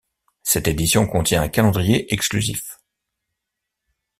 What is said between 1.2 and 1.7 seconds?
un